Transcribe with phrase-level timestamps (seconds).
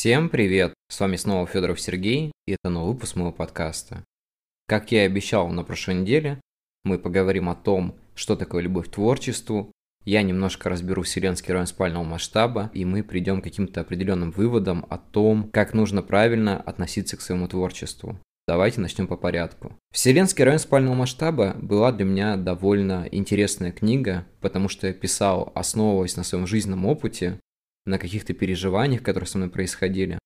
[0.00, 0.72] Всем привет!
[0.88, 4.02] С вами снова Федоров Сергей, и это новый выпуск моего подкаста.
[4.66, 6.40] Как я и обещал на прошлой неделе,
[6.84, 9.70] мы поговорим о том, что такое любовь к творчеству,
[10.06, 14.96] я немножко разберу вселенский район спального масштаба, и мы придем к каким-то определенным выводам о
[14.96, 18.18] том, как нужно правильно относиться к своему творчеству.
[18.48, 19.74] Давайте начнем по порядку.
[19.92, 26.16] Вселенский район спального масштаба была для меня довольно интересная книга, потому что я писал, основываясь
[26.16, 27.38] на своем жизненном опыте,
[27.90, 30.18] на каких-то переживаниях, которые со мной происходили.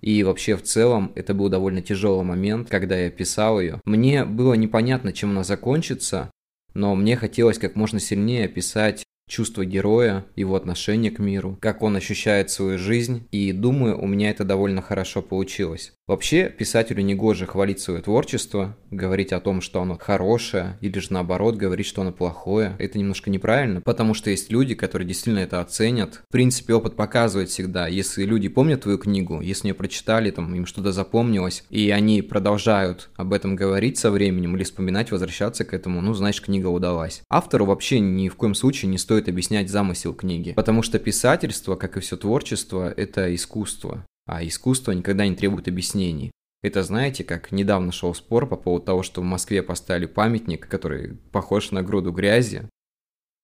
[0.00, 3.80] И вообще в целом это был довольно тяжелый момент, когда я писал ее.
[3.84, 6.30] Мне было непонятно, чем она закончится,
[6.74, 11.96] но мне хотелось как можно сильнее описать чувство героя, его отношение к миру, как он
[11.96, 15.92] ощущает свою жизнь, и думаю, у меня это довольно хорошо получилось.
[16.08, 21.12] Вообще, писателю не гоже хвалить свое творчество, говорить о том, что оно хорошее, или же
[21.12, 22.74] наоборот говорить, что оно плохое.
[22.78, 26.22] Это немножко неправильно, потому что есть люди, которые действительно это оценят.
[26.26, 30.64] В принципе, опыт показывает всегда, если люди помнят твою книгу, если ее прочитали, там им
[30.64, 36.00] что-то запомнилось, и они продолжают об этом говорить со временем или вспоминать, возвращаться к этому,
[36.00, 37.20] ну, значит, книга удалась.
[37.28, 41.98] Автору вообще ни в коем случае не стоит объяснять замысел книги, потому что писательство, как
[41.98, 46.30] и все творчество, это искусство а искусство никогда не требует объяснений.
[46.62, 51.14] Это знаете, как недавно шел спор по поводу того, что в Москве поставили памятник, который
[51.32, 52.68] похож на груду грязи,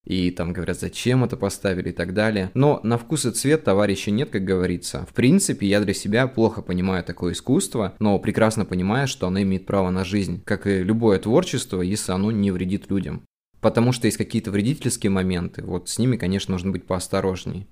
[0.05, 2.51] и там говорят, зачем это поставили и так далее.
[2.55, 5.07] Но на вкус и цвет товарища нет, как говорится.
[5.11, 9.67] В принципе, я для себя плохо понимаю такое искусство, но прекрасно понимаю, что оно имеет
[9.67, 13.23] право на жизнь, как и любое творчество, если оно не вредит людям.
[13.61, 17.67] Потому что есть какие-то вредительские моменты, вот с ними, конечно, нужно быть поосторожней.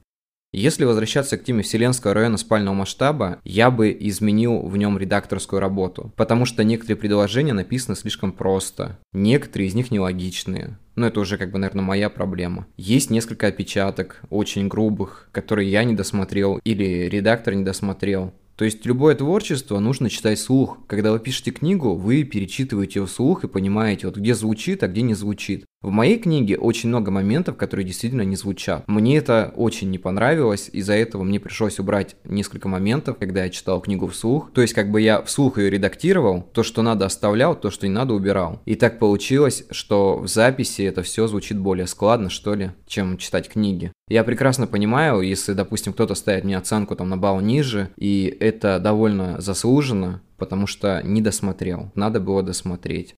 [0.54, 6.12] Если возвращаться к теме Вселенского района спального масштаба, я бы изменил в нем редакторскую работу,
[6.14, 10.78] потому что некоторые предложения написаны слишком просто, некоторые из них нелогичные.
[10.94, 12.66] Но это уже, как бы, наверное, моя проблема.
[12.76, 18.34] Есть несколько опечаток, очень грубых, которые я не досмотрел или редактор не досмотрел.
[18.56, 20.78] То есть любое творчество нужно читать слух.
[20.86, 25.00] Когда вы пишете книгу, вы перечитываете ее вслух и понимаете, вот где звучит, а где
[25.02, 25.64] не звучит.
[25.82, 28.84] В моей книге очень много моментов, которые действительно не звучат.
[28.86, 33.80] Мне это очень не понравилось, из-за этого мне пришлось убрать несколько моментов, когда я читал
[33.80, 34.52] книгу вслух.
[34.54, 37.92] То есть как бы я вслух ее редактировал, то, что надо оставлял, то, что не
[37.92, 38.62] надо убирал.
[38.64, 43.48] И так получилось, что в записи это все звучит более складно, что ли, чем читать
[43.48, 43.90] книги.
[44.08, 48.78] Я прекрасно понимаю, если, допустим, кто-то ставит мне оценку там на балл ниже, и это
[48.78, 51.90] довольно заслуженно, потому что не досмотрел.
[51.94, 53.14] Надо было досмотреть.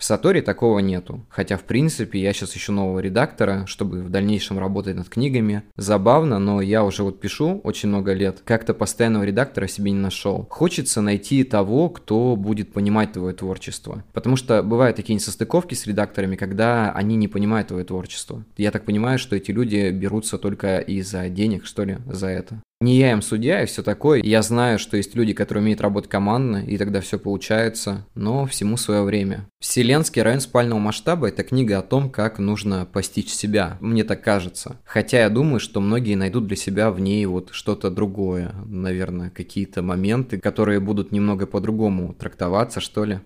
[0.00, 4.58] В Сатори такого нету, хотя в принципе я сейчас ищу нового редактора, чтобы в дальнейшем
[4.58, 5.62] работать над книгами.
[5.76, 10.46] Забавно, но я уже вот пишу очень много лет, как-то постоянного редактора себе не нашел.
[10.48, 14.02] Хочется найти того, кто будет понимать твое творчество.
[14.14, 18.42] Потому что бывают такие несостыковки с редакторами, когда они не понимают твое творчество.
[18.56, 22.58] Я так понимаю, что эти люди берутся только из-за денег, что ли, за это.
[22.82, 24.22] Не я им судья и все такое.
[24.24, 28.78] Я знаю, что есть люди, которые умеют работать командно, и тогда все получается, но всему
[28.78, 29.46] свое время.
[29.60, 34.80] Вселенский район спального масштаба– это книга о том, как нужно постичь себя, мне так кажется.
[34.86, 39.82] Хотя я думаю, что многие найдут для себя в ней вот что-то другое, наверное, какие-то
[39.82, 43.20] моменты, которые будут немного по-другому трактоваться, что ли.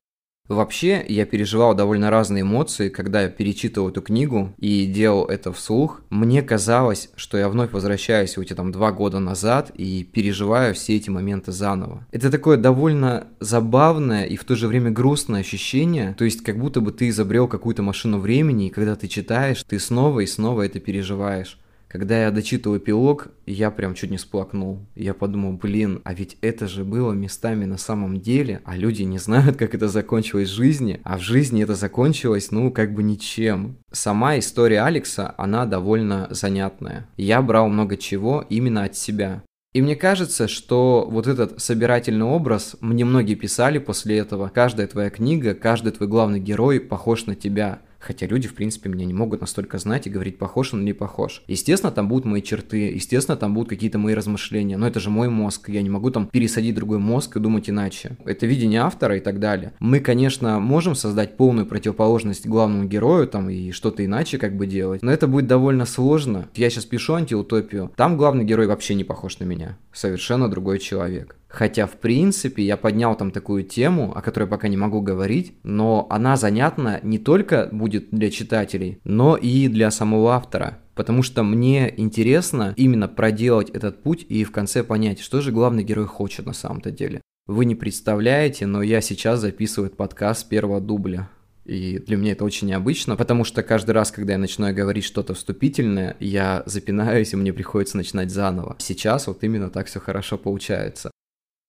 [0.47, 6.03] Вообще, я переживал довольно разные эмоции, когда я перечитывал эту книгу и делал это вслух.
[6.11, 10.97] Мне казалось, что я вновь возвращаюсь в эти там два года назад и переживаю все
[10.97, 12.07] эти моменты заново.
[12.13, 16.83] Это такое довольно забавное и в то же время грустное ощущение, то есть как будто
[16.83, 20.79] бы ты изобрел какую-то машину времени, и когда ты читаешь, ты снова и снова это
[20.79, 21.59] переживаешь.
[21.95, 24.85] Когда я дочитывал эпилог, я прям чуть не сплакнул.
[24.97, 29.19] Я подумал, блин, а ведь это же было местами на самом деле, а люди не
[29.19, 33.77] знают, как это закончилось в жизни, а в жизни это закончилось, ну, как бы ничем.
[33.93, 37.07] Сама история Алекса, она довольно занятная.
[37.17, 39.45] Я брал много чего именно от себя.
[39.73, 45.11] И мне кажется, что вот этот собирательный образ, мне многие писали после этого, каждая твоя
[45.11, 47.81] книга, каждый твой главный герой похож на тебя.
[48.05, 50.93] Хотя люди, в принципе, меня не могут настолько знать и говорить, похож он или не
[50.93, 51.43] похож.
[51.47, 55.31] Естественно, там будут мои черты, естественно, там будут какие-то мои размышления, но это же мой
[55.31, 58.17] мозг, я не могу там пересадить другой мозг и думать иначе.
[58.27, 59.73] Это видение автора и так далее.
[59.81, 65.03] Мы, конечно, можем создать полную противоположность главному герою там и что-то иначе как бы делать,
[65.03, 66.49] но это будет довольно сложно.
[66.55, 71.37] Я сейчас пишу антиутопию, там главный герой вообще не похож на меня, совершенно другой человек.
[71.55, 76.09] Хотя, в принципе, я поднял там такую тему, о которой пока не могу говорить, но
[76.11, 80.79] она занятна не только будет для читателей, но и для самого автора.
[80.97, 85.85] Потому что мне интересно именно проделать этот путь и в конце понять, что же главный
[85.85, 87.21] герой хочет на самом-то деле.
[87.47, 91.31] Вы не представляете, но я сейчас записываю подкаст первого дубля.
[91.65, 95.35] И для меня это очень необычно, потому что каждый раз, когда я начинаю говорить что-то
[95.35, 98.75] вступительное, я запинаюсь, и мне приходится начинать заново.
[98.81, 101.13] Сейчас вот именно так все хорошо получается.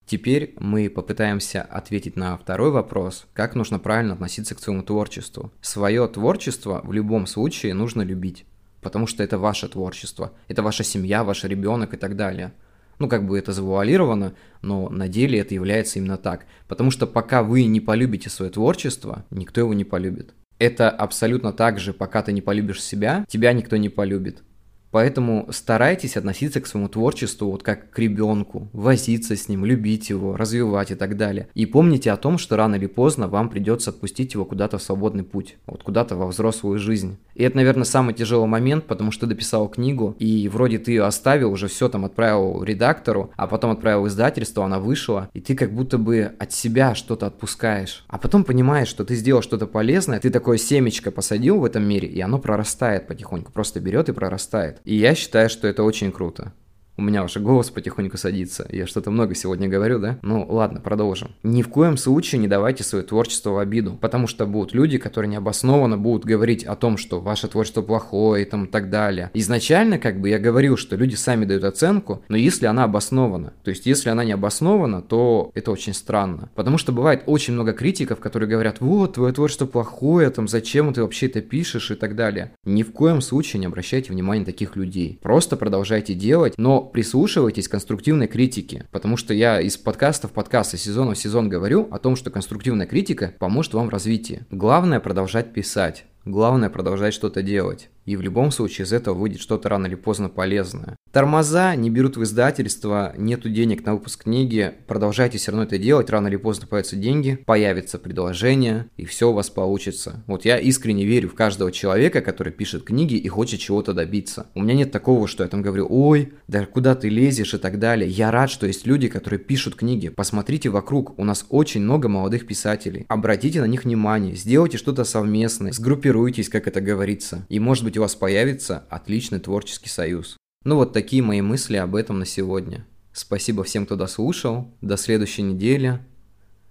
[0.06, 5.50] Теперь мы попытаемся ответить на второй вопрос, как нужно правильно относиться к своему творчеству.
[5.60, 8.46] Свое творчество в любом случае нужно любить,
[8.82, 12.52] потому что это ваше творчество, это ваша семья, ваш ребенок и так далее.
[13.00, 16.46] Ну, как бы это завуалировано, но на деле это является именно так.
[16.68, 20.34] Потому что пока вы не полюбите свое творчество, никто его не полюбит.
[20.60, 24.44] Это абсолютно так же, пока ты не полюбишь себя, тебя никто не полюбит.
[24.90, 30.36] Поэтому старайтесь относиться к своему творчеству вот как к ребенку, возиться с ним, любить его,
[30.36, 31.48] развивать и так далее.
[31.54, 35.24] И помните о том, что рано или поздно вам придется отпустить его куда-то в свободный
[35.24, 37.18] путь, вот куда-то во взрослую жизнь.
[37.36, 41.04] И это, наверное, самый тяжелый момент, потому что ты дописал книгу, и вроде ты ее
[41.04, 45.54] оставил, уже все там отправил редактору, а потом отправил в издательство, она вышла, и ты
[45.54, 48.04] как будто бы от себя что-то отпускаешь.
[48.08, 52.08] А потом понимаешь, что ты сделал что-то полезное, ты такое семечко посадил в этом мире,
[52.08, 54.80] и оно прорастает потихоньку, просто берет и прорастает.
[54.84, 56.52] И я считаю, что это очень круто.
[56.98, 58.66] У меня уже голос потихоньку садится.
[58.70, 60.18] Я что-то много сегодня говорю, да?
[60.22, 61.32] Ну ладно, продолжим.
[61.42, 65.30] Ни в коем случае не давайте свое творчество в обиду, потому что будут люди, которые
[65.30, 69.30] необоснованно будут говорить о том, что ваше творчество плохое и там так далее.
[69.34, 73.70] Изначально, как бы я говорил, что люди сами дают оценку, но если она обоснована, то
[73.70, 76.48] есть если она не обоснована, то это очень странно.
[76.54, 81.02] Потому что бывает очень много критиков, которые говорят, вот, твое творчество плохое, там, зачем ты
[81.02, 82.52] вообще это пишешь и так далее.
[82.64, 85.18] Ни в коем случае не обращайте внимания таких людей.
[85.22, 90.74] Просто продолжайте делать, но прислушивайтесь к конструктивной критике, потому что я из подкаста в подкаст,
[90.74, 94.46] из сезона в сезон говорю о том, что конструктивная критика поможет вам в развитии.
[94.50, 96.04] Главное продолжать писать.
[96.24, 97.88] Главное продолжать что-то делать.
[98.04, 100.96] И в любом случае из этого выйдет что-то рано или поздно полезное.
[101.16, 106.10] Тормоза не берут в издательство, нету денег на выпуск книги, продолжайте все равно это делать,
[106.10, 110.22] рано или поздно появятся деньги, появится предложение, и все у вас получится.
[110.26, 114.48] Вот я искренне верю в каждого человека, который пишет книги и хочет чего-то добиться.
[114.54, 117.78] У меня нет такого, что я там говорю, ой, да куда ты лезешь и так
[117.78, 118.10] далее.
[118.10, 120.10] Я рад, что есть люди, которые пишут книги.
[120.10, 123.06] Посмотрите вокруг, у нас очень много молодых писателей.
[123.08, 127.46] Обратите на них внимание, сделайте что-то совместное, сгруппируйтесь, как это говорится.
[127.48, 130.36] И может быть у вас появится отличный творческий союз.
[130.66, 132.84] Ну вот такие мои мысли об этом на сегодня.
[133.12, 134.74] Спасибо всем, кто дослушал.
[134.80, 136.00] До следующей недели.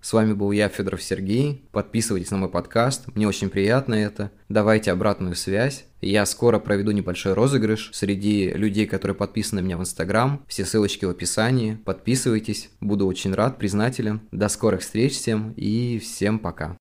[0.01, 1.65] С вами был я, Федоров Сергей.
[1.71, 4.31] Подписывайтесь на мой подкаст, мне очень приятно это.
[4.49, 5.85] Давайте обратную связь.
[6.01, 10.43] Я скоро проведу небольшой розыгрыш среди людей, которые подписаны на меня в Инстаграм.
[10.45, 11.75] Все ссылочки в описании.
[11.85, 14.19] Подписывайтесь, буду очень рад, признателен.
[14.33, 16.77] До скорых встреч всем и всем пока.